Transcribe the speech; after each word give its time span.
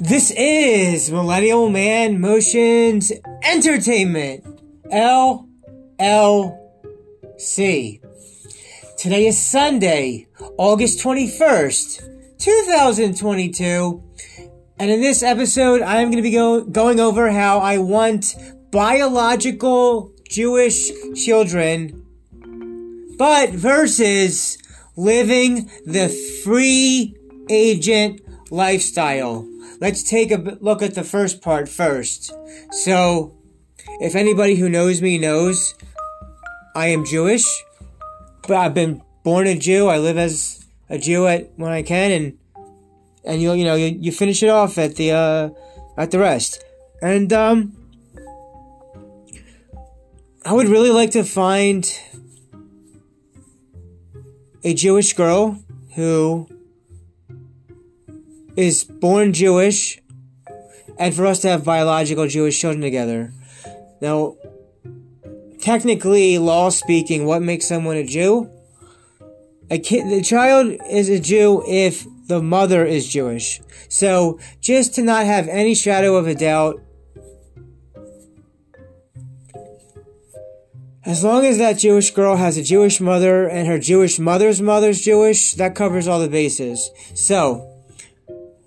This 0.00 0.30
is 0.30 1.10
Millennial 1.10 1.68
Man 1.68 2.22
Motions 2.22 3.12
Entertainment, 3.42 4.42
LLC. 4.90 5.60
Today 8.96 9.26
is 9.26 9.38
Sunday, 9.38 10.26
August 10.56 11.00
21st, 11.00 12.38
2022. 12.38 14.02
And 14.78 14.90
in 14.90 15.02
this 15.02 15.22
episode, 15.22 15.82
I'm 15.82 16.10
going 16.10 16.16
to 16.16 16.22
be 16.22 16.30
go- 16.30 16.64
going 16.64 16.98
over 16.98 17.30
how 17.30 17.58
I 17.58 17.76
want 17.76 18.36
biological 18.70 20.14
Jewish 20.26 20.90
children, 21.14 22.06
but 23.18 23.50
versus 23.50 24.56
living 24.96 25.70
the 25.84 26.08
free 26.42 27.14
agent 27.50 28.22
lifestyle. 28.50 29.46
Let's 29.80 30.02
take 30.02 30.30
a 30.30 30.36
look 30.60 30.82
at 30.82 30.94
the 30.94 31.04
first 31.04 31.40
part 31.40 31.66
first. 31.66 32.34
So, 32.70 33.34
if 34.00 34.14
anybody 34.14 34.56
who 34.56 34.68
knows 34.68 35.00
me 35.00 35.16
knows, 35.16 35.74
I 36.74 36.88
am 36.88 37.06
Jewish, 37.06 37.46
but 38.46 38.58
I've 38.58 38.74
been 38.74 39.02
born 39.22 39.46
a 39.46 39.56
Jew. 39.56 39.88
I 39.88 39.96
live 39.96 40.18
as 40.18 40.66
a 40.90 40.98
Jew 40.98 41.26
at, 41.26 41.50
when 41.56 41.72
I 41.72 41.82
can, 41.82 42.10
and 42.10 42.38
and 43.24 43.40
you 43.40 43.54
you 43.54 43.64
know 43.64 43.74
you, 43.74 43.96
you 43.98 44.12
finish 44.12 44.42
it 44.42 44.50
off 44.50 44.76
at 44.76 44.96
the 44.96 45.12
uh, 45.12 45.50
at 45.96 46.10
the 46.10 46.18
rest. 46.18 46.62
And 47.00 47.32
um, 47.32 47.72
I 50.44 50.52
would 50.52 50.68
really 50.68 50.90
like 50.90 51.12
to 51.12 51.24
find 51.24 51.90
a 54.62 54.74
Jewish 54.74 55.14
girl 55.14 55.58
who 55.94 56.48
is 58.56 58.84
born 58.84 59.32
Jewish 59.32 60.00
and 60.98 61.14
for 61.14 61.26
us 61.26 61.40
to 61.40 61.48
have 61.48 61.64
biological 61.64 62.26
Jewish 62.26 62.60
children 62.60 62.82
together. 62.82 63.32
Now, 64.00 64.36
technically, 65.60 66.38
law 66.38 66.68
speaking, 66.68 67.24
what 67.24 67.42
makes 67.42 67.66
someone 67.66 67.96
a 67.96 68.04
Jew? 68.04 68.50
A 69.70 69.78
kid, 69.78 70.10
the 70.10 70.22
child 70.22 70.76
is 70.90 71.08
a 71.08 71.20
Jew 71.20 71.62
if 71.66 72.06
the 72.26 72.42
mother 72.42 72.84
is 72.84 73.08
Jewish. 73.08 73.60
So, 73.88 74.38
just 74.60 74.94
to 74.96 75.02
not 75.02 75.26
have 75.26 75.48
any 75.48 75.74
shadow 75.74 76.16
of 76.16 76.26
a 76.26 76.34
doubt, 76.34 76.80
as 81.04 81.24
long 81.24 81.44
as 81.44 81.58
that 81.58 81.78
Jewish 81.78 82.10
girl 82.10 82.36
has 82.36 82.56
a 82.56 82.62
Jewish 82.62 83.00
mother 83.00 83.48
and 83.48 83.66
her 83.66 83.78
Jewish 83.78 84.18
mother's 84.18 84.60
mother's 84.60 85.00
Jewish, 85.00 85.54
that 85.54 85.74
covers 85.74 86.06
all 86.06 86.20
the 86.20 86.28
bases. 86.28 86.90
So, 87.14 87.69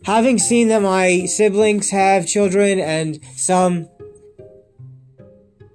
having 0.06 0.38
seen 0.38 0.68
that 0.70 0.82
my 0.82 1.26
siblings 1.26 1.90
have 1.90 2.28
children 2.28 2.80
and 2.80 3.20
some 3.36 3.88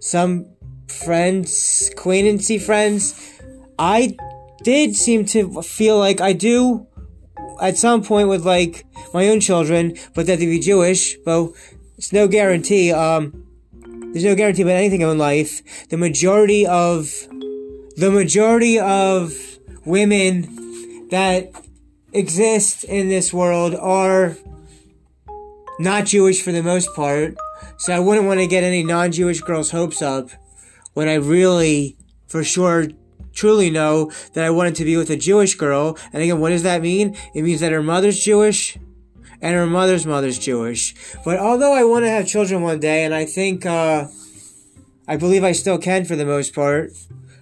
some 0.00 0.46
friends, 0.86 1.90
acquaintancy 1.92 2.58
friends, 2.58 3.40
I 3.78 4.16
did 4.62 4.96
seem 4.96 5.24
to 5.26 5.62
feel 5.62 5.98
like 5.98 6.20
I 6.20 6.32
do 6.32 6.86
at 7.60 7.76
some 7.76 8.02
point 8.02 8.28
would 8.28 8.44
like 8.44 8.86
my 9.12 9.28
own 9.28 9.40
children, 9.40 9.96
but 10.14 10.26
that 10.26 10.38
they 10.38 10.46
be 10.46 10.60
Jewish. 10.60 11.16
Well, 11.26 11.54
it's 11.96 12.12
no 12.12 12.28
guarantee. 12.28 12.92
Um, 12.92 13.44
there's 14.12 14.24
no 14.24 14.34
guarantee 14.34 14.62
about 14.62 14.76
anything 14.76 15.02
in 15.02 15.18
life. 15.18 15.88
The 15.88 15.96
majority 15.96 16.66
of 16.66 17.10
the 17.96 18.10
majority 18.10 18.78
of 18.78 19.34
women 19.84 21.08
that 21.10 21.50
exist 22.12 22.84
in 22.84 23.08
this 23.08 23.32
world 23.32 23.74
are 23.74 24.36
not 25.78 26.06
Jewish 26.06 26.42
for 26.42 26.52
the 26.52 26.62
most 26.62 26.94
part. 26.94 27.36
So 27.76 27.92
I 27.92 28.00
wouldn't 28.00 28.26
want 28.26 28.40
to 28.40 28.46
get 28.46 28.64
any 28.64 28.82
non-Jewish 28.82 29.40
girls' 29.42 29.70
hopes 29.70 30.02
up 30.02 30.30
when 30.94 31.08
I 31.08 31.14
really, 31.14 31.96
for 32.26 32.42
sure, 32.42 32.88
truly 33.32 33.70
know 33.70 34.10
that 34.32 34.44
I 34.44 34.50
wanted 34.50 34.74
to 34.76 34.84
be 34.84 34.96
with 34.96 35.10
a 35.10 35.16
Jewish 35.16 35.54
girl. 35.54 35.96
And 36.12 36.22
again, 36.22 36.40
what 36.40 36.50
does 36.50 36.64
that 36.64 36.82
mean? 36.82 37.16
It 37.34 37.42
means 37.42 37.60
that 37.60 37.72
her 37.72 37.82
mother's 37.82 38.18
Jewish 38.18 38.76
and 39.40 39.54
her 39.54 39.66
mother's 39.66 40.06
mother's 40.06 40.38
Jewish. 40.38 40.94
But 41.24 41.38
although 41.38 41.72
I 41.72 41.84
want 41.84 42.04
to 42.04 42.10
have 42.10 42.26
children 42.26 42.62
one 42.62 42.80
day, 42.80 43.04
and 43.04 43.14
I 43.14 43.24
think, 43.24 43.64
uh, 43.64 44.08
I 45.06 45.16
believe 45.16 45.44
I 45.44 45.52
still 45.52 45.78
can 45.78 46.04
for 46.04 46.16
the 46.16 46.26
most 46.26 46.54
part. 46.54 46.90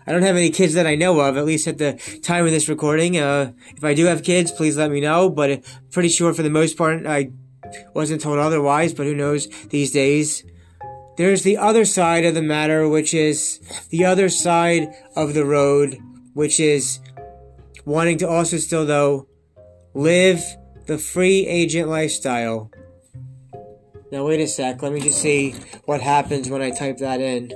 I 0.06 0.12
don't 0.12 0.22
have 0.22 0.36
any 0.36 0.50
kids 0.50 0.74
that 0.74 0.86
I 0.86 0.94
know 0.94 1.18
of, 1.20 1.36
at 1.36 1.44
least 1.44 1.66
at 1.66 1.78
the 1.78 1.94
time 2.22 2.46
of 2.46 2.52
this 2.52 2.68
recording. 2.68 3.18
Uh, 3.18 3.52
if 3.76 3.82
I 3.82 3.92
do 3.92 4.04
have 4.04 4.22
kids, 4.22 4.52
please 4.52 4.76
let 4.76 4.90
me 4.90 5.00
know. 5.00 5.28
But 5.28 5.64
pretty 5.90 6.08
sure 6.08 6.32
for 6.32 6.42
the 6.42 6.50
most 6.50 6.78
part, 6.78 7.06
I 7.06 7.32
wasn't 7.92 8.20
told 8.20 8.38
otherwise, 8.38 8.94
but 8.94 9.06
who 9.06 9.14
knows 9.14 9.48
these 9.70 9.90
days. 9.90 10.44
There's 11.16 11.42
the 11.42 11.56
other 11.56 11.84
side 11.84 12.24
of 12.24 12.34
the 12.34 12.42
matter, 12.42 12.88
which 12.88 13.14
is 13.14 13.58
the 13.90 14.04
other 14.04 14.28
side 14.28 14.94
of 15.16 15.34
the 15.34 15.44
road, 15.44 15.98
which 16.34 16.60
is 16.60 17.00
wanting 17.84 18.18
to 18.18 18.28
also 18.28 18.58
still, 18.58 18.86
though, 18.86 19.26
live 19.94 20.44
the 20.86 20.98
free 20.98 21.46
agent 21.46 21.88
lifestyle. 21.88 22.70
Now, 24.12 24.24
wait 24.24 24.40
a 24.40 24.46
sec. 24.46 24.82
Let 24.82 24.92
me 24.92 25.00
just 25.00 25.20
see 25.20 25.54
what 25.86 26.00
happens 26.00 26.48
when 26.48 26.62
I 26.62 26.70
type 26.70 26.98
that 26.98 27.20
in. 27.20 27.50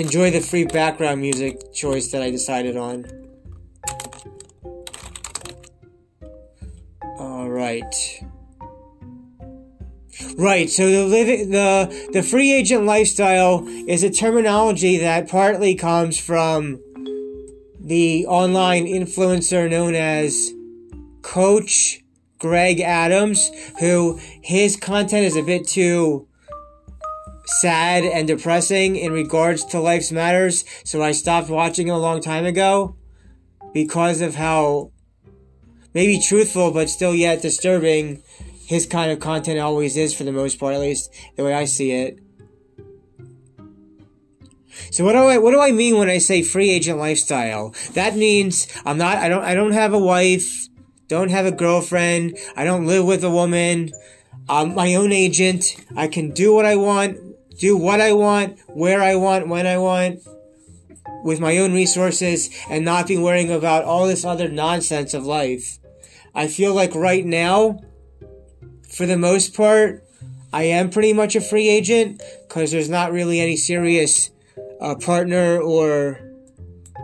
Enjoy 0.00 0.30
the 0.30 0.40
free 0.40 0.64
background 0.64 1.20
music 1.20 1.72
choice 1.74 2.10
that 2.10 2.22
I 2.22 2.30
decided 2.30 2.76
on. 2.76 3.06
All 7.18 7.50
right. 7.50 7.94
Right, 10.36 10.68
so 10.68 10.90
the 10.90 11.04
living 11.04 11.50
the 11.50 12.08
the 12.12 12.22
free 12.22 12.52
agent 12.52 12.84
lifestyle 12.84 13.66
is 13.86 14.02
a 14.02 14.10
terminology 14.10 14.98
that 14.98 15.28
partly 15.28 15.74
comes 15.74 16.18
from 16.18 16.80
the 17.78 18.26
online 18.26 18.86
influencer 18.86 19.70
known 19.70 19.94
as 19.94 20.50
Coach 21.22 22.02
Greg 22.38 22.80
Adams, 22.80 23.50
who 23.78 24.18
his 24.42 24.76
content 24.76 25.26
is 25.26 25.36
a 25.36 25.42
bit 25.42 25.68
too 25.68 26.26
sad 27.58 28.04
and 28.04 28.28
depressing 28.28 28.96
in 28.96 29.12
regards 29.12 29.64
to 29.66 29.80
life's 29.80 30.12
matters, 30.12 30.64
so 30.84 31.02
I 31.02 31.12
stopped 31.12 31.48
watching 31.48 31.88
him 31.88 31.94
a 31.94 31.98
long 31.98 32.20
time 32.20 32.44
ago 32.44 32.96
because 33.72 34.20
of 34.20 34.34
how 34.36 34.92
maybe 35.94 36.20
truthful 36.20 36.70
but 36.70 36.88
still 36.88 37.14
yet 37.14 37.42
disturbing 37.42 38.22
his 38.66 38.86
kind 38.86 39.10
of 39.10 39.18
content 39.18 39.58
always 39.58 39.96
is 39.96 40.14
for 40.14 40.24
the 40.24 40.32
most 40.32 40.60
part, 40.60 40.74
at 40.74 40.80
least 40.80 41.12
the 41.36 41.44
way 41.44 41.52
I 41.52 41.64
see 41.64 41.90
it. 41.90 42.20
So 44.92 45.04
what 45.04 45.12
do 45.12 45.18
I 45.18 45.38
what 45.38 45.50
do 45.50 45.60
I 45.60 45.72
mean 45.72 45.98
when 45.98 46.08
I 46.08 46.18
say 46.18 46.42
free 46.42 46.70
agent 46.70 46.98
lifestyle? 46.98 47.74
That 47.94 48.16
means 48.16 48.68
I'm 48.84 48.96
not 48.96 49.18
I 49.18 49.28
don't 49.28 49.42
I 49.42 49.54
don't 49.54 49.72
have 49.72 49.92
a 49.92 49.98
wife, 49.98 50.68
don't 51.08 51.30
have 51.30 51.46
a 51.46 51.52
girlfriend, 51.52 52.38
I 52.56 52.64
don't 52.64 52.86
live 52.86 53.04
with 53.04 53.24
a 53.24 53.30
woman. 53.30 53.90
I'm 54.48 54.74
my 54.74 54.94
own 54.94 55.12
agent. 55.12 55.76
I 55.96 56.08
can 56.08 56.30
do 56.30 56.52
what 56.52 56.64
I 56.64 56.76
want 56.76 57.29
do 57.60 57.76
what 57.76 58.00
I 58.00 58.12
want, 58.12 58.58
where 58.68 59.02
I 59.02 59.14
want, 59.14 59.46
when 59.46 59.66
I 59.66 59.78
want, 59.78 60.20
with 61.22 61.38
my 61.38 61.58
own 61.58 61.74
resources, 61.74 62.48
and 62.70 62.84
not 62.84 63.06
be 63.06 63.18
worrying 63.18 63.52
about 63.52 63.84
all 63.84 64.06
this 64.06 64.24
other 64.24 64.48
nonsense 64.48 65.12
of 65.12 65.26
life. 65.26 65.78
I 66.34 66.48
feel 66.48 66.74
like 66.74 66.94
right 66.94 67.24
now, 67.24 67.80
for 68.88 69.04
the 69.04 69.18
most 69.18 69.54
part, 69.54 70.02
I 70.52 70.64
am 70.64 70.88
pretty 70.90 71.12
much 71.12 71.36
a 71.36 71.40
free 71.40 71.68
agent 71.68 72.22
because 72.48 72.72
there's 72.72 72.88
not 72.88 73.12
really 73.12 73.40
any 73.40 73.56
serious 73.56 74.30
uh, 74.80 74.94
partner 74.94 75.60
or 75.60 76.18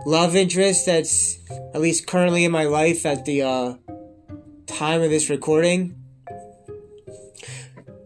love 0.06 0.34
interest 0.34 0.86
that's 0.86 1.38
at 1.75 1.80
least 1.82 2.06
currently 2.06 2.44
in 2.44 2.50
my 2.50 2.64
life 2.64 3.04
at 3.04 3.26
the 3.26 3.42
uh, 3.42 3.75
time 4.66 5.02
of 5.02 5.10
this 5.10 5.28
recording. 5.28 5.94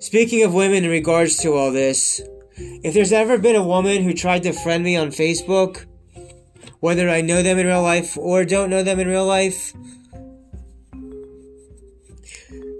Speaking 0.00 0.42
of 0.42 0.52
women 0.52 0.84
in 0.84 0.90
regards 0.90 1.36
to 1.38 1.52
all 1.52 1.70
this, 1.70 2.20
if 2.82 2.94
there's 2.94 3.12
ever 3.12 3.38
been 3.38 3.56
a 3.56 3.62
woman 3.62 4.02
who 4.02 4.14
tried 4.14 4.42
to 4.44 4.52
friend 4.52 4.84
me 4.84 4.96
on 4.96 5.08
Facebook, 5.08 5.86
whether 6.80 7.08
I 7.08 7.20
know 7.20 7.42
them 7.42 7.58
in 7.58 7.66
real 7.66 7.82
life 7.82 8.16
or 8.16 8.44
don't 8.44 8.70
know 8.70 8.82
them 8.82 9.00
in 9.00 9.08
real 9.08 9.26
life, 9.26 9.72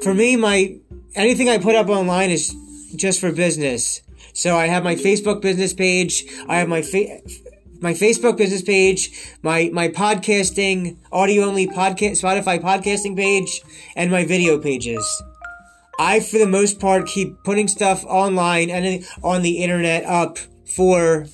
for 0.03 0.15
me, 0.15 0.37
my 0.37 0.79
anything 1.15 1.49
I 1.49 1.59
put 1.59 1.75
up 1.75 1.89
online 1.89 2.31
is 2.31 2.55
just 2.97 3.21
for 3.21 3.33
business. 3.33 4.03
So 4.33 4.57
I 4.57 4.67
have 4.67 4.85
my 4.85 4.95
Facebook 4.95 5.43
business 5.43 5.75
page. 5.75 6.25
I 6.49 6.57
have 6.57 6.69
my 6.69 6.83
fa- 6.83 7.21
my 7.81 7.93
Facebook 7.93 8.37
business 8.37 8.63
page, 8.63 9.11
my 9.43 9.71
my 9.73 9.89
podcasting 9.89 10.97
audio 11.13 11.45
only 11.45 11.67
podcast 11.67 12.23
Spotify 12.23 12.61
podcasting 12.61 13.17
page, 13.17 13.63
and 13.97 14.11
my 14.11 14.25
video 14.25 14.59
pages. 14.59 15.23
I, 16.01 16.21
for 16.21 16.39
the 16.39 16.47
most 16.47 16.81
part, 16.81 17.07
keep 17.07 17.45
putting 17.45 17.69
stuff 17.69 18.07
online 18.07 18.71
and 18.71 19.05
on 19.23 19.43
the 19.43 19.63
internet 19.63 20.03
up 20.07 20.39
for 20.65 21.27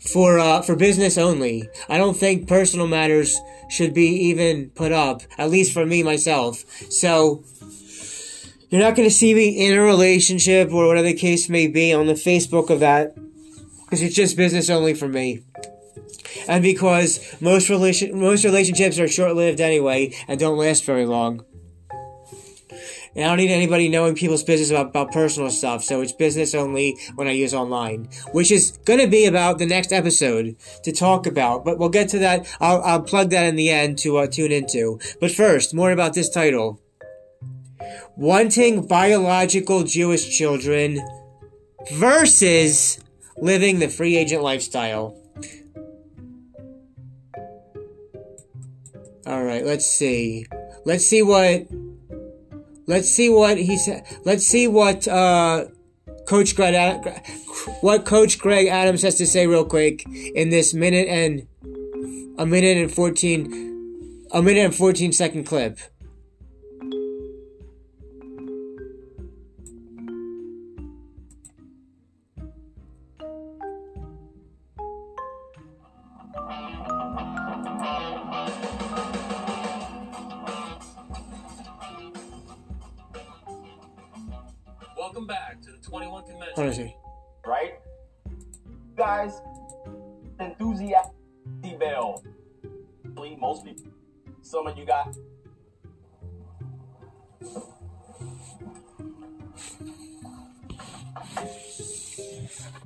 for 0.00 0.40
uh, 0.40 0.60
for 0.62 0.74
business 0.74 1.16
only. 1.16 1.68
I 1.88 1.98
don't 1.98 2.16
think 2.16 2.48
personal 2.48 2.88
matters 2.88 3.38
should 3.68 3.94
be 3.94 4.08
even 4.08 4.70
put 4.70 4.90
up, 4.90 5.22
at 5.38 5.50
least 5.50 5.72
for 5.72 5.86
me 5.86 6.02
myself. 6.02 6.64
So 6.90 7.44
you're 8.70 8.80
not 8.80 8.96
going 8.96 9.08
to 9.08 9.14
see 9.14 9.32
me 9.32 9.68
in 9.68 9.78
a 9.78 9.80
relationship 9.80 10.72
or 10.72 10.88
whatever 10.88 11.06
the 11.06 11.14
case 11.14 11.48
may 11.48 11.68
be 11.68 11.92
on 11.92 12.08
the 12.08 12.14
Facebook 12.14 12.70
of 12.70 12.80
that 12.80 13.14
because 13.84 14.02
it's 14.02 14.16
just 14.16 14.36
business 14.36 14.68
only 14.68 14.94
for 14.94 15.06
me. 15.06 15.44
And 16.48 16.60
because 16.60 17.20
most 17.40 17.68
relation 17.68 18.18
most 18.18 18.44
relationships 18.44 18.98
are 18.98 19.06
short 19.06 19.36
lived 19.36 19.60
anyway 19.60 20.12
and 20.26 20.40
don't 20.40 20.58
last 20.58 20.84
very 20.84 21.06
long. 21.06 21.44
And 23.14 23.24
I 23.24 23.28
don't 23.28 23.38
need 23.38 23.50
anybody 23.50 23.88
knowing 23.88 24.14
people's 24.14 24.44
business 24.44 24.70
about, 24.70 24.88
about 24.88 25.12
personal 25.12 25.50
stuff, 25.50 25.82
so 25.82 26.00
it's 26.00 26.12
business 26.12 26.54
only 26.54 26.96
when 27.16 27.26
I 27.26 27.32
use 27.32 27.52
online, 27.52 28.08
which 28.32 28.50
is 28.50 28.78
going 28.84 29.00
to 29.00 29.08
be 29.08 29.26
about 29.26 29.58
the 29.58 29.66
next 29.66 29.92
episode 29.92 30.56
to 30.84 30.92
talk 30.92 31.26
about. 31.26 31.64
But 31.64 31.78
we'll 31.78 31.88
get 31.88 32.08
to 32.10 32.18
that. 32.20 32.46
I'll, 32.60 32.80
I'll 32.82 33.02
plug 33.02 33.30
that 33.30 33.46
in 33.46 33.56
the 33.56 33.70
end 33.70 33.98
to 33.98 34.18
uh, 34.18 34.26
tune 34.26 34.52
into. 34.52 35.00
But 35.20 35.32
first, 35.32 35.74
more 35.74 35.90
about 35.90 36.14
this 36.14 36.28
title 36.28 36.80
Wanting 38.16 38.86
Biological 38.86 39.82
Jewish 39.82 40.36
Children 40.36 41.00
versus 41.92 43.02
Living 43.38 43.78
the 43.78 43.88
Free 43.88 44.16
Agent 44.16 44.42
Lifestyle. 44.42 45.16
All 49.26 49.44
right, 49.44 49.64
let's 49.64 49.86
see. 49.86 50.46
Let's 50.84 51.06
see 51.06 51.22
what 51.22 51.66
Let's 52.90 53.08
see 53.08 53.28
what 53.28 53.56
he 53.56 53.78
said. 53.78 54.04
Let's 54.24 54.44
see 54.44 54.66
what 54.66 55.06
uh, 55.06 55.66
Coach 56.26 56.56
Greg, 56.56 56.74
what 57.82 58.04
Coach 58.04 58.40
Greg 58.40 58.66
Adams 58.66 59.02
has 59.02 59.14
to 59.18 59.26
say 59.26 59.46
real 59.46 59.64
quick 59.64 60.04
in 60.34 60.50
this 60.50 60.74
minute 60.74 61.06
and 61.06 61.46
a 62.36 62.44
minute 62.44 62.78
and 62.78 62.92
fourteen, 62.92 64.26
a 64.32 64.42
minute 64.42 64.64
and 64.64 64.74
fourteen 64.74 65.12
second 65.12 65.44
clip. 65.44 65.78
21 86.40 86.54
Convention. 86.54 86.54
What 86.56 86.66
is 86.68 86.76
he? 86.76 86.96
right? 87.46 87.74
Guys, 88.96 89.40
enthusiastic 90.38 91.78
bell. 91.78 92.22
Most 93.38 93.64
people. 93.64 93.84
Some 94.42 94.66
of 94.66 94.78
you 94.78 94.86
got. 94.86 95.14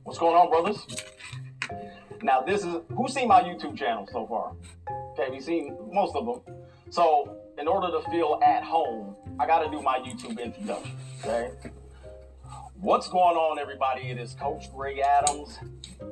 What's 0.02 0.18
going 0.18 0.34
on, 0.34 0.50
brothers? 0.50 0.86
Now, 2.22 2.40
this 2.40 2.64
is 2.64 2.76
who's 2.96 3.12
seen 3.12 3.28
my 3.28 3.42
YouTube 3.42 3.76
channel 3.76 4.08
so 4.10 4.26
far? 4.26 4.54
Okay, 5.12 5.30
we've 5.30 5.42
seen 5.42 5.76
most 5.92 6.16
of 6.16 6.26
them. 6.26 6.56
So, 6.90 7.36
in 7.58 7.68
order 7.68 7.90
to 7.90 8.10
feel 8.10 8.40
at 8.44 8.64
home, 8.64 9.16
I 9.38 9.46
got 9.46 9.62
to 9.64 9.70
do 9.70 9.82
my 9.82 9.98
YouTube 9.98 10.40
introduction. 10.40 10.96
Okay. 11.24 11.50
What's 12.84 13.08
going 13.08 13.38
on, 13.38 13.58
everybody? 13.58 14.10
It 14.10 14.18
is 14.18 14.34
Coach 14.34 14.70
Greg 14.70 14.98
Adams 14.98 15.58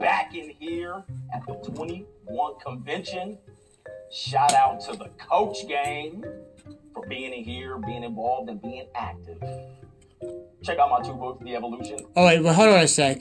back 0.01 0.35
in 0.35 0.55
here 0.59 1.05
at 1.35 1.47
the 1.47 1.53
21 1.71 2.55
convention. 2.65 3.37
Shout 4.11 4.55
out 4.55 4.81
to 4.87 4.97
the 4.97 5.11
coach 5.19 5.69
gang 5.69 6.25
for 6.95 7.07
being 7.07 7.35
in 7.35 7.45
here, 7.45 7.77
being 7.77 8.05
involved, 8.05 8.49
and 8.49 8.63
being 8.63 8.87
active. 8.95 9.39
Check 10.63 10.79
out 10.79 10.89
my 10.89 11.03
two 11.03 11.13
books, 11.13 11.45
The 11.45 11.55
Evolution. 11.55 11.99
Oh 12.17 12.25
wait, 12.25 12.43
well, 12.43 12.55
hold 12.55 12.71
on 12.71 12.81
a 12.81 12.89
sec. 12.89 13.21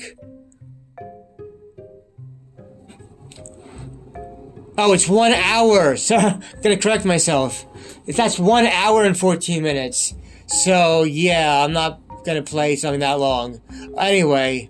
Oh, 4.77 4.93
it's 4.93 5.09
one 5.09 5.33
hour. 5.33 5.97
So, 5.97 6.15
i 6.15 6.39
gonna 6.63 6.77
correct 6.77 7.03
myself. 7.03 7.65
If 8.07 8.15
That's 8.15 8.39
one 8.39 8.65
hour 8.67 9.03
and 9.03 9.19
14 9.19 9.61
minutes. 9.61 10.13
So, 10.47 11.03
yeah, 11.03 11.65
I'm 11.65 11.73
not 11.73 12.00
gonna 12.25 12.41
play 12.41 12.75
something 12.75 12.99
that 12.99 13.19
long. 13.19 13.61
Anyway. 13.97 14.69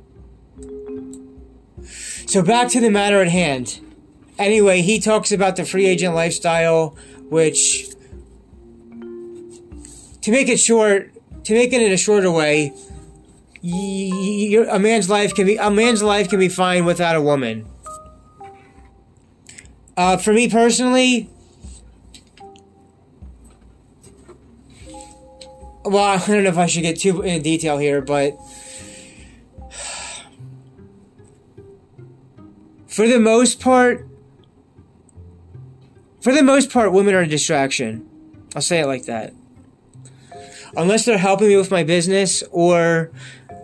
So, 2.25 2.42
back 2.42 2.69
to 2.69 2.80
the 2.80 2.89
matter 2.89 3.21
at 3.21 3.27
hand. 3.27 3.80
Anyway, 4.38 4.81
he 4.81 5.00
talks 5.00 5.31
about 5.31 5.56
the 5.56 5.65
free 5.65 5.86
agent 5.86 6.15
lifestyle, 6.15 6.95
which, 7.30 7.89
to 10.21 10.31
make 10.31 10.48
it 10.48 10.59
short, 10.59 11.12
to 11.44 11.53
make 11.53 11.74
it 11.74 11.81
in 11.81 11.92
a 11.92 11.98
shorter 11.98 12.31
way, 12.31 12.74
a 13.63 14.80
man's 14.80 15.09
life 15.09 15.36
can 15.36 15.45
be 15.45 15.57
a 15.57 15.69
man's 15.69 16.01
life 16.01 16.30
can 16.30 16.39
be 16.39 16.50
fine 16.50 16.86
without 16.86 17.15
a 17.15 17.21
woman. 17.21 17.65
Uh, 19.95 20.18
for 20.18 20.33
me 20.33 20.50
personally, 20.50 21.30
well, 25.91 26.03
I 26.05 26.17
don't 26.25 26.43
know 26.43 26.49
if 26.49 26.57
I 26.57 26.67
should 26.67 26.83
get 26.83 26.99
too 26.99 27.21
in 27.21 27.41
detail 27.41 27.77
here, 27.77 28.01
but 28.01 28.38
for 32.88 33.07
the 33.07 33.19
most 33.19 33.59
part, 33.59 34.07
for 36.21 36.33
the 36.33 36.43
most 36.43 36.71
part, 36.71 36.93
women 36.93 37.13
are 37.13 37.21
a 37.21 37.27
distraction. 37.27 38.07
I'll 38.55 38.61
say 38.61 38.79
it 38.79 38.85
like 38.85 39.05
that. 39.05 39.33
Unless 40.77 41.03
they're 41.03 41.17
helping 41.17 41.49
me 41.49 41.57
with 41.57 41.71
my 41.71 41.83
business 41.83 42.41
or 42.51 43.11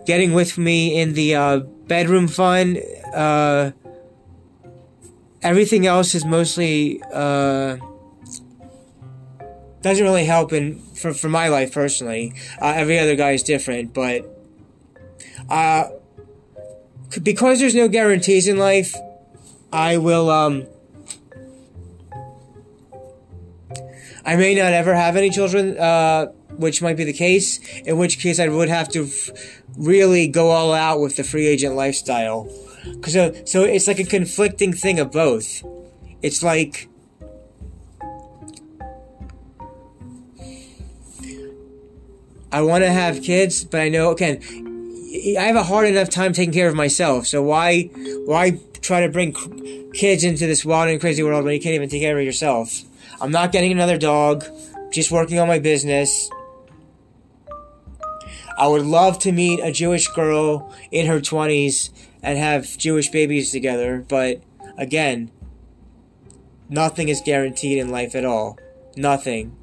getting 0.04 0.34
with 0.34 0.58
me 0.58 1.00
in 1.00 1.14
the 1.14 1.34
uh, 1.34 1.58
bedroom 1.60 2.28
fun, 2.28 2.76
uh, 3.14 3.72
everything 5.40 5.86
else 5.86 6.14
is 6.14 6.26
mostly 6.26 7.02
uh, 7.10 7.78
doesn't 9.82 10.04
really 10.04 10.24
help 10.24 10.52
in 10.52 10.78
for, 10.94 11.12
for 11.14 11.28
my 11.28 11.48
life 11.48 11.72
personally. 11.72 12.34
Uh, 12.60 12.72
every 12.76 12.98
other 12.98 13.16
guy 13.16 13.32
is 13.32 13.42
different, 13.42 13.94
but 13.94 14.24
uh, 15.48 15.90
because 17.22 17.60
there's 17.60 17.74
no 17.74 17.88
guarantees 17.88 18.48
in 18.48 18.58
life, 18.58 18.94
I 19.72 19.96
will 19.98 20.30
um. 20.30 20.66
I 24.24 24.36
may 24.36 24.54
not 24.54 24.74
ever 24.74 24.94
have 24.94 25.16
any 25.16 25.30
children, 25.30 25.78
uh, 25.78 26.26
which 26.56 26.82
might 26.82 26.98
be 26.98 27.04
the 27.04 27.14
case. 27.14 27.60
In 27.80 27.96
which 27.96 28.18
case, 28.18 28.38
I 28.38 28.48
would 28.48 28.68
have 28.68 28.88
to 28.90 29.04
f- 29.04 29.30
really 29.78 30.28
go 30.28 30.50
all 30.50 30.74
out 30.74 31.00
with 31.00 31.16
the 31.16 31.24
free 31.24 31.46
agent 31.46 31.76
lifestyle. 31.76 32.46
Cause 33.00 33.14
so, 33.14 33.32
so 33.44 33.64
it's 33.64 33.86
like 33.86 33.98
a 33.98 34.04
conflicting 34.04 34.72
thing 34.74 35.00
of 35.00 35.12
both. 35.12 35.64
It's 36.20 36.42
like 36.42 36.87
I 42.50 42.62
want 42.62 42.84
to 42.84 42.90
have 42.90 43.22
kids, 43.22 43.64
but 43.64 43.80
I 43.80 43.88
know 43.88 44.10
again 44.10 44.40
I 45.38 45.42
have 45.42 45.56
a 45.56 45.62
hard 45.62 45.88
enough 45.88 46.10
time 46.10 46.32
taking 46.32 46.52
care 46.52 46.68
of 46.68 46.74
myself. 46.74 47.26
So 47.26 47.42
why 47.42 47.84
why 48.24 48.60
try 48.80 49.00
to 49.00 49.08
bring 49.08 49.34
kids 49.92 50.24
into 50.24 50.46
this 50.46 50.64
wild 50.64 50.90
and 50.90 51.00
crazy 51.00 51.22
world 51.22 51.44
when 51.44 51.54
you 51.54 51.60
can't 51.60 51.74
even 51.74 51.88
take 51.88 52.02
care 52.02 52.18
of 52.18 52.24
yourself? 52.24 52.82
I'm 53.20 53.30
not 53.30 53.52
getting 53.52 53.72
another 53.72 53.98
dog. 53.98 54.44
Just 54.90 55.10
working 55.10 55.38
on 55.38 55.48
my 55.48 55.58
business. 55.58 56.30
I 58.56 58.66
would 58.66 58.86
love 58.86 59.18
to 59.20 59.32
meet 59.32 59.60
a 59.60 59.70
Jewish 59.70 60.08
girl 60.08 60.74
in 60.90 61.06
her 61.06 61.20
20s 61.20 61.90
and 62.22 62.38
have 62.38 62.76
Jewish 62.76 63.08
babies 63.08 63.52
together, 63.52 64.04
but 64.08 64.42
again, 64.76 65.30
nothing 66.68 67.08
is 67.08 67.20
guaranteed 67.24 67.78
in 67.78 67.90
life 67.90 68.16
at 68.16 68.24
all. 68.24 68.58
Nothing. 68.96 69.56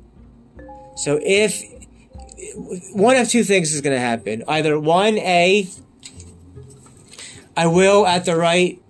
So 0.96 1.20
if 1.22 1.62
one 2.56 3.18
of 3.18 3.30
two 3.30 3.44
things 3.44 3.74
is 3.74 3.82
going 3.82 3.96
to 3.96 4.00
happen. 4.00 4.44
Either 4.48 4.80
one, 4.80 5.18
A, 5.18 5.68
I 7.58 7.68
will 7.68 8.06
at 8.08 8.26
the 8.26 8.36
right 8.36 8.82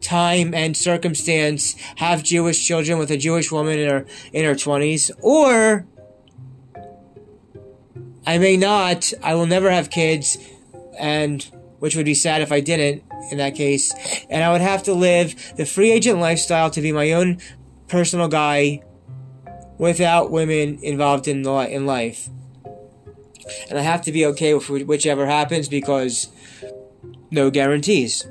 time 0.00 0.52
and 0.54 0.76
circumstance 0.76 1.74
have 1.96 2.22
Jewish 2.22 2.64
children 2.64 2.98
with 2.98 3.10
a 3.10 3.16
Jewish 3.16 3.50
woman 3.50 3.78
in 3.78 3.88
her 3.88 4.06
in 4.32 4.44
her 4.44 4.54
20s, 4.54 5.10
or 5.20 5.86
I 8.26 8.38
may 8.38 8.56
not. 8.56 9.12
I 9.22 9.34
will 9.34 9.46
never 9.46 9.70
have 9.70 9.90
kids, 9.90 10.36
and 10.98 11.42
which 11.78 11.96
would 11.96 12.06
be 12.06 12.14
sad 12.14 12.42
if 12.42 12.52
I 12.52 12.60
didn't 12.60 13.02
in 13.30 13.38
that 13.38 13.54
case. 13.54 13.92
And 14.28 14.42
I 14.42 14.52
would 14.52 14.60
have 14.60 14.82
to 14.84 14.94
live 14.94 15.54
the 15.56 15.66
free 15.66 15.90
agent 15.90 16.18
lifestyle 16.18 16.70
to 16.70 16.80
be 16.80 16.92
my 16.92 17.12
own 17.12 17.38
personal 17.88 18.28
guy 18.28 18.82
without 19.78 20.30
women 20.30 20.78
involved 20.82 21.26
in 21.26 21.42
li- 21.42 21.72
in 21.72 21.86
life. 21.86 22.28
And 23.68 23.78
I 23.78 23.82
have 23.82 24.02
to 24.02 24.12
be 24.12 24.26
okay 24.26 24.54
with 24.54 24.68
whichever 24.68 25.26
happens 25.26 25.68
because 25.68 26.28
no 27.30 27.50
guarantees. 27.50 28.26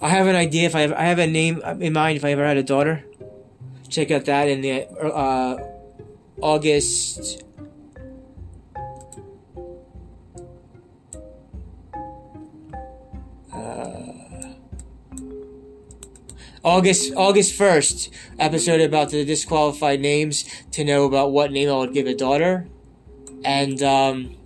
I 0.00 0.08
have 0.10 0.26
an 0.26 0.36
idea 0.36 0.66
if 0.66 0.74
I 0.74 0.82
have, 0.82 0.92
I 0.92 1.04
have 1.04 1.18
a 1.18 1.26
name 1.26 1.60
in 1.80 1.92
mind 1.92 2.16
if 2.16 2.24
I 2.24 2.30
ever 2.32 2.46
had 2.46 2.56
a 2.56 2.62
daughter. 2.62 3.04
Check 3.88 4.10
out 4.10 4.26
that 4.26 4.48
in 4.48 4.60
the 4.60 4.86
uh, 4.88 5.58
August. 6.40 7.42
August 16.68 17.12
August 17.16 17.54
first 17.54 18.10
episode 18.38 18.80
about 18.82 19.10
the 19.10 19.24
disqualified 19.24 20.00
names 20.00 20.44
to 20.72 20.84
know 20.84 21.04
about 21.04 21.32
what 21.32 21.50
name 21.50 21.70
I 21.70 21.78
would 21.78 21.94
give 21.94 22.06
a 22.06 22.14
daughter, 22.14 22.68
and 23.42 23.82
um, 23.82 24.36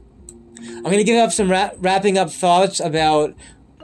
I'm 0.59 0.85
gonna 0.85 1.03
give 1.03 1.19
up 1.19 1.33
some 1.33 1.51
ra- 1.51 1.73
wrapping 1.79 2.17
up 2.19 2.31
thoughts 2.31 2.79
about 2.79 3.35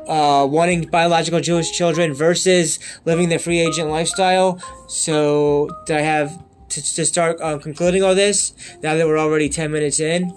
uh, 0.06 0.46
wanting 0.48 0.82
biological 0.88 1.40
Jewish 1.40 1.72
children 1.72 2.14
versus 2.14 2.78
living 3.04 3.28
the 3.28 3.40
free 3.40 3.58
agent 3.58 3.90
lifestyle. 3.90 4.62
So, 4.88 5.68
I 5.88 6.00
have 6.00 6.40
to, 6.68 6.94
to 6.94 7.04
start 7.04 7.40
uh, 7.40 7.58
concluding 7.58 8.04
all 8.04 8.14
this 8.14 8.52
now 8.82 8.94
that 8.94 9.06
we're 9.06 9.18
already 9.18 9.48
10 9.48 9.72
minutes 9.72 9.98
in? 9.98 10.32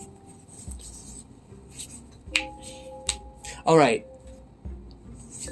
All 3.65 3.77
right. 3.77 4.05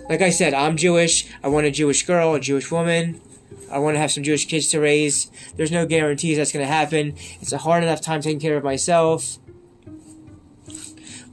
Like 0.09 0.21
I 0.23 0.31
said, 0.31 0.55
I'm 0.55 0.75
Jewish. 0.75 1.27
I 1.43 1.49
want 1.49 1.67
a 1.67 1.71
Jewish 1.71 2.03
girl, 2.03 2.33
a 2.33 2.39
Jewish 2.39 2.71
woman. 2.71 3.21
I 3.71 3.77
want 3.77 3.93
to 3.93 3.99
have 3.99 4.11
some 4.11 4.23
Jewish 4.23 4.47
kids 4.47 4.67
to 4.69 4.79
raise. 4.79 5.29
There's 5.55 5.71
no 5.71 5.85
guarantees 5.85 6.37
that's 6.37 6.51
going 6.51 6.65
to 6.65 6.71
happen. 6.71 7.13
It's 7.41 7.53
a 7.53 7.59
hard 7.59 7.83
enough 7.83 8.01
time 8.01 8.21
taking 8.21 8.39
care 8.39 8.57
of 8.57 8.63
myself. 8.63 9.37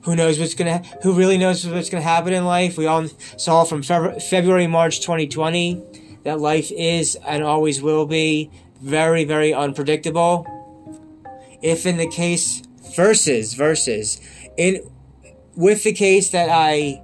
Who 0.03 0.15
knows 0.15 0.39
what's 0.39 0.55
gonna? 0.55 0.85
Who 1.03 1.15
really 1.15 1.37
knows 1.37 1.67
what's 1.67 1.91
gonna 1.91 2.05
happen 2.05 2.33
in 2.33 2.45
life? 2.45 2.79
We 2.79 2.87
all 2.87 3.09
saw 3.37 3.65
from 3.65 3.83
February, 3.83 4.69
March 4.69 5.01
2020 5.01 5.83
that 6.23 6.39
life 6.39 6.71
is 6.71 7.17
and 7.27 7.43
always 7.43 7.83
will 7.83 8.07
be 8.07 8.49
very, 8.81 9.25
very 9.25 9.53
unpredictable. 9.53 10.47
If 11.61 11.87
in 11.87 11.97
the 11.97 12.07
case 12.07 12.63
versus 12.95 13.55
versus 13.55 14.21
in 14.57 14.89
with 15.57 15.83
the 15.83 15.93
case 15.93 16.31
that 16.31 16.51
I 16.51 17.03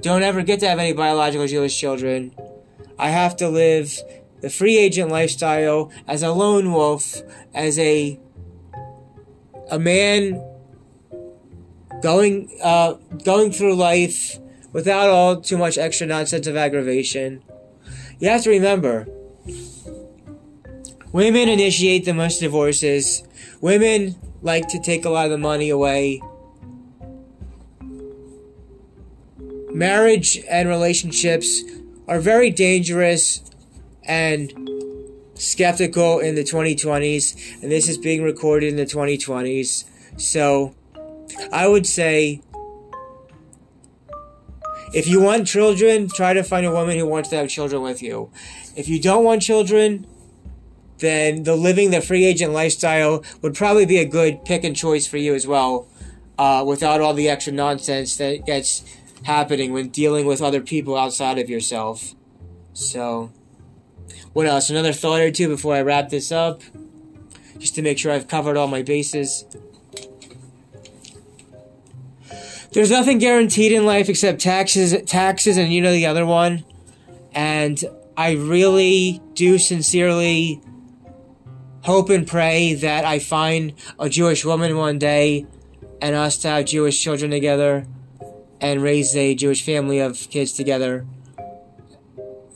don't 0.00 0.22
ever 0.22 0.42
get 0.42 0.60
to 0.60 0.68
have 0.68 0.78
any 0.78 0.92
biological 0.92 1.46
Jewish 1.46 1.78
children, 1.78 2.34
I 2.98 3.10
have 3.10 3.36
to 3.36 3.48
live 3.48 3.98
the 4.40 4.50
free 4.50 4.76
agent 4.76 5.10
lifestyle 5.10 5.90
as 6.06 6.22
a 6.22 6.32
lone 6.32 6.72
wolf, 6.72 7.22
as 7.54 7.78
a 7.78 8.20
a 9.70 9.78
man 9.78 10.44
going 12.02 12.50
uh, 12.62 12.94
going 13.24 13.50
through 13.50 13.74
life 13.74 14.38
without 14.72 15.08
all 15.08 15.40
too 15.40 15.56
much 15.56 15.78
extra 15.78 16.06
nonsense 16.06 16.46
of 16.46 16.56
aggravation. 16.56 17.42
You 18.18 18.28
have 18.28 18.42
to 18.42 18.50
remember, 18.50 19.08
women 21.12 21.48
initiate 21.48 22.04
the 22.04 22.14
most 22.14 22.40
divorces. 22.40 23.22
Women 23.60 24.16
like 24.42 24.68
to 24.68 24.80
take 24.80 25.06
a 25.06 25.10
lot 25.10 25.24
of 25.24 25.30
the 25.30 25.38
money 25.38 25.70
away. 25.70 26.20
Marriage 29.74 30.40
and 30.48 30.68
relationships 30.68 31.64
are 32.06 32.20
very 32.20 32.48
dangerous 32.48 33.42
and 34.04 34.70
skeptical 35.34 36.20
in 36.20 36.36
the 36.36 36.44
2020s, 36.44 37.60
and 37.60 37.72
this 37.72 37.88
is 37.88 37.98
being 37.98 38.22
recorded 38.22 38.68
in 38.68 38.76
the 38.76 38.86
2020s. 38.86 39.82
So, 40.16 40.76
I 41.52 41.66
would 41.66 41.88
say 41.88 42.40
if 44.92 45.08
you 45.08 45.20
want 45.20 45.48
children, 45.48 46.06
try 46.08 46.34
to 46.34 46.44
find 46.44 46.64
a 46.64 46.70
woman 46.70 46.96
who 46.96 47.04
wants 47.04 47.30
to 47.30 47.36
have 47.36 47.48
children 47.48 47.82
with 47.82 48.00
you. 48.00 48.30
If 48.76 48.88
you 48.88 49.00
don't 49.00 49.24
want 49.24 49.42
children, 49.42 50.06
then 50.98 51.42
the 51.42 51.56
living 51.56 51.90
the 51.90 52.00
free 52.00 52.24
agent 52.24 52.52
lifestyle 52.52 53.24
would 53.42 53.54
probably 53.54 53.86
be 53.86 53.98
a 53.98 54.04
good 54.04 54.44
pick 54.44 54.62
and 54.62 54.76
choice 54.76 55.04
for 55.08 55.16
you 55.16 55.34
as 55.34 55.48
well, 55.48 55.88
uh, 56.38 56.62
without 56.64 57.00
all 57.00 57.12
the 57.12 57.28
extra 57.28 57.52
nonsense 57.52 58.16
that 58.18 58.46
gets 58.46 58.84
happening 59.24 59.72
when 59.72 59.88
dealing 59.88 60.26
with 60.26 60.40
other 60.40 60.60
people 60.60 60.96
outside 60.96 61.38
of 61.38 61.50
yourself. 61.50 62.14
So, 62.72 63.32
what 64.32 64.46
else? 64.46 64.70
Another 64.70 64.92
thought 64.92 65.20
or 65.20 65.30
two 65.30 65.48
before 65.48 65.74
I 65.74 65.82
wrap 65.82 66.08
this 66.10 66.30
up, 66.30 66.62
just 67.58 67.74
to 67.74 67.82
make 67.82 67.98
sure 67.98 68.12
I've 68.12 68.28
covered 68.28 68.56
all 68.56 68.68
my 68.68 68.82
bases. 68.82 69.44
there's 72.74 72.90
nothing 72.90 73.18
guaranteed 73.18 73.70
in 73.70 73.86
life 73.86 74.08
except 74.08 74.40
taxes, 74.40 75.00
taxes, 75.06 75.56
and 75.56 75.72
you 75.72 75.80
know 75.80 75.92
the 75.92 76.06
other 76.06 76.26
one. 76.26 76.64
And 77.32 77.82
I 78.16 78.32
really 78.32 79.22
do 79.34 79.58
sincerely 79.58 80.60
hope 81.82 82.10
and 82.10 82.26
pray 82.26 82.74
that 82.74 83.04
I 83.04 83.20
find 83.20 83.74
a 83.98 84.08
Jewish 84.08 84.44
woman 84.44 84.76
one 84.76 84.98
day 84.98 85.46
and 86.02 86.16
us 86.16 86.38
to 86.38 86.48
have 86.48 86.64
Jewish 86.64 87.00
children 87.00 87.30
together 87.30 87.86
and 88.60 88.82
raise 88.82 89.14
a 89.16 89.34
Jewish 89.34 89.64
family 89.64 89.98
of 89.98 90.28
kids 90.30 90.52
together. 90.52 91.06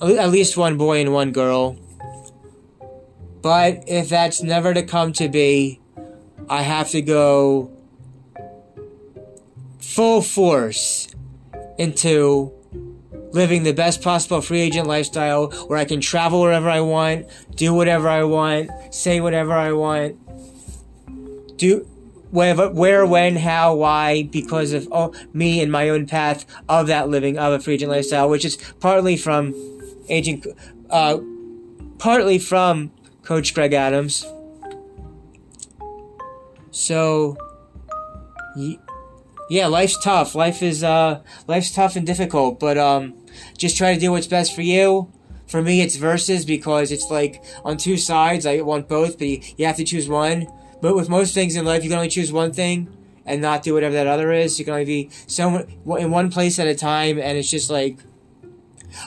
At 0.01 0.31
least 0.31 0.57
one 0.57 0.77
boy 0.77 1.01
and 1.01 1.13
one 1.13 1.33
girl. 1.33 1.77
But 3.43 3.85
if 3.87 4.09
that's 4.09 4.43
never 4.43 4.75
to 4.75 4.83
come 4.83 5.13
to 5.15 5.29
be, 5.29 5.81
I 6.49 6.63
have 6.63 6.91
to 6.91 7.03
go 7.03 7.71
full 9.81 10.23
force 10.23 11.09
into 11.79 12.53
living 13.33 13.63
the 13.63 13.73
best 13.73 14.03
possible 14.03 14.41
free 14.41 14.61
agent 14.61 14.87
lifestyle 14.87 15.49
where 15.67 15.79
I 15.79 15.85
can 15.85 16.01
travel 16.01 16.41
wherever 16.41 16.69
I 16.69 16.81
want, 16.81 17.27
do 17.55 17.75
whatever 17.75 18.09
I 18.09 18.25
want, 18.25 18.71
say 18.95 19.21
whatever 19.21 19.53
I 19.53 19.73
want, 19.73 20.17
do 21.59 21.87
whatever, 22.31 22.71
where, 22.71 23.07
when, 23.07 23.37
how, 23.37 23.75
why, 23.75 24.25
because 24.25 24.73
of 24.73 24.89
oh, 24.93 25.15
me 25.33 25.61
and 25.63 25.71
my 25.71 25.89
own 25.89 26.07
path 26.07 26.45
of 26.69 26.87
that 26.87 27.09
living 27.09 27.39
of 27.39 27.53
a 27.53 27.61
free 27.61 27.75
agent 27.75 27.91
lifestyle, 27.91 28.29
which 28.29 28.45
is 28.45 28.57
partly 28.81 29.17
from 29.17 29.55
agent, 30.09 30.47
uh, 30.91 31.19
partly 31.99 32.39
from 32.39 32.91
Coach 33.23 33.55
Greg 33.55 33.73
Adams. 33.73 34.25
So, 36.71 37.37
yeah, 39.49 39.67
life's 39.67 39.99
tough. 40.03 40.35
Life 40.35 40.63
is 40.63 40.85
uh 40.85 41.23
life's 41.47 41.73
tough 41.73 41.97
and 41.97 42.07
difficult, 42.07 42.61
but 42.61 42.79
um 42.79 43.15
just 43.57 43.77
try 43.77 43.95
to 43.95 44.01
do 44.01 44.13
what's 44.13 44.27
best 44.27 44.55
for 44.55 44.63
you. 44.63 45.13
For 45.47 45.63
me, 45.63 45.81
it's 45.81 45.97
versus 45.97 46.45
because 46.45 46.93
it's 46.93 47.11
like 47.11 47.43
on 47.65 47.79
two 47.79 47.97
sides. 47.97 48.45
I 48.45 48.61
want 48.61 48.89
both, 48.89 49.19
but 49.19 49.27
you, 49.27 49.67
have 49.67 49.77
to 49.77 49.85
choose 49.85 50.09
one. 50.09 50.47
But 50.81 50.95
with 50.95 51.09
most 51.09 51.35
things 51.35 51.57
in 51.57 51.65
life, 51.65 51.83
you 51.83 51.91
can 51.91 51.99
only 51.99 52.09
choose 52.09 52.33
one 52.33 52.53
thing 52.53 52.89
and 53.27 53.43
not 53.43 53.63
do 53.63 53.75
whatever 53.75 53.95
that 53.95 54.07
other 54.07 54.33
is. 54.33 54.59
You 54.59 54.65
can 54.65 54.75
only 54.75 54.85
be 54.85 55.11
so 55.27 55.67
in 55.99 56.11
one 56.11 56.31
place 56.31 56.59
at 56.59 56.67
a 56.67 56.75
time, 56.75 57.19
and 57.19 57.37
it's 57.37 57.51
just 57.51 57.71
like 57.71 57.99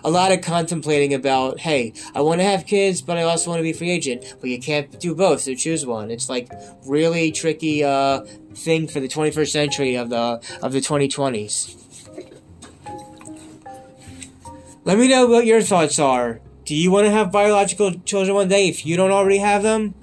a 0.04 0.10
lot 0.10 0.32
of 0.32 0.42
contemplating 0.42 1.14
about, 1.14 1.60
hey, 1.60 1.94
I 2.14 2.22
want 2.22 2.40
to 2.40 2.46
have 2.46 2.66
kids, 2.66 3.02
but 3.02 3.18
I 3.18 3.24
also 3.24 3.50
want 3.50 3.60
to 3.60 3.64
be 3.64 3.74
free 3.74 3.90
agent. 3.90 4.36
But 4.40 4.50
you 4.50 4.60
can't 4.60 5.00
do 5.00 5.16
both, 5.16 5.42
so 5.42 5.56
choose 5.56 5.86
one. 5.86 6.12
It's 6.12 6.30
like 6.30 6.52
really 6.86 7.32
tricky 7.32 7.84
uh, 7.84 8.22
thing 8.54 8.88
for 8.88 9.00
the 9.00 9.08
21st 9.08 9.50
century 9.50 9.96
of 9.96 10.10
the 10.10 10.42
of 10.62 10.72
the 10.72 10.80
2020s. 10.80 11.78
Let 14.84 14.98
me 14.98 15.08
know 15.08 15.28
what 15.28 15.46
your 15.46 15.62
thoughts 15.62 16.00
are. 16.00 16.42
Do 16.66 16.76
you 16.76 16.92
want 16.92 17.06
to 17.06 17.12
have 17.12 17.32
biological 17.32 17.92
children 18.00 18.36
one 18.36 18.48
day 18.48 18.68
if 18.68 18.86
you 18.86 18.98
don't 18.98 19.12
already 19.12 19.38
have 19.38 19.62
them? 19.62 19.94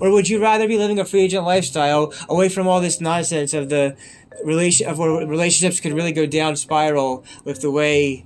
Or 0.00 0.10
would 0.10 0.28
you 0.28 0.40
rather 0.40 0.66
be 0.66 0.78
living 0.78 0.98
a 0.98 1.04
free 1.04 1.22
agent 1.22 1.44
lifestyle 1.44 2.12
away 2.28 2.48
from 2.48 2.66
all 2.66 2.80
this 2.80 3.00
nonsense 3.00 3.54
of 3.54 3.68
the 3.68 3.96
relation 4.44 4.88
of 4.88 4.98
where 4.98 5.26
relationships 5.26 5.80
could 5.80 5.92
really 5.92 6.12
go 6.12 6.26
down 6.26 6.56
spiral 6.56 7.24
with 7.44 7.60
the 7.60 7.70
way 7.70 8.24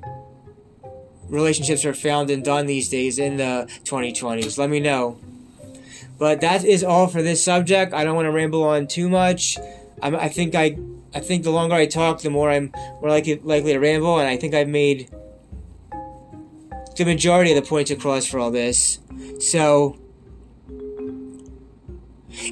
relationships 1.29 1.85
are 1.85 1.95
found 1.95 2.31
and 2.31 2.45
done 2.45 2.67
these 2.67 2.89
days 2.89 3.19
in 3.19 3.37
the 3.37 3.69
2020s. 3.85 4.59
Let 4.59 4.71
me 4.71 4.81
know. 4.81 5.19
But 6.19 6.41
that 6.41 6.65
is 6.65 6.83
all 6.83 7.07
for 7.07 7.23
this 7.23 7.43
subject. 7.43 7.93
I 7.93 8.05
don't 8.05 8.17
want 8.17 8.27
to 8.27 8.33
ramble 8.33 8.65
on 8.65 8.87
too 8.87 9.09
much. 9.09 9.59
I'm, 10.03 10.17
i 10.17 10.29
think 10.29 10.55
I, 10.55 10.79
I 11.15 11.21
think 11.21 11.45
the 11.45 11.51
longer 11.51 11.75
I 11.75 11.87
talk, 11.87 12.23
the 12.23 12.31
more 12.31 12.51
I'm 12.51 12.73
more 13.01 13.11
likely 13.11 13.37
likely 13.37 13.73
to 13.73 13.79
ramble, 13.79 14.19
and 14.19 14.29
I 14.29 14.37
think 14.37 14.55
I've 14.55 14.69
made 14.69 15.11
the 16.97 17.05
majority 17.05 17.53
of 17.53 17.63
the 17.63 17.69
points 17.69 17.91
across 17.91 18.27
for 18.27 18.41
all 18.41 18.51
this. 18.51 18.99
So, 19.39 19.97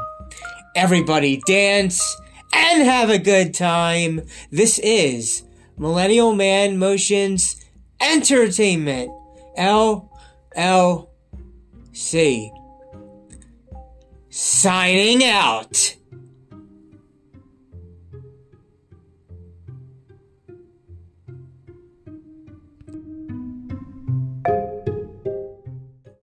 Everybody 0.77 1.43
dance 1.47 2.17
and 2.53 2.85
have 2.85 3.11
a 3.11 3.19
good 3.19 3.55
time. 3.55 4.23
This 4.53 4.79
is 4.79 5.43
Millennial 5.77 6.35
Man 6.35 6.79
Motions 6.79 7.57
Entertainment. 8.01 9.11
LLC. 9.59 11.09
Signing 14.31 15.25
out. 15.25 15.97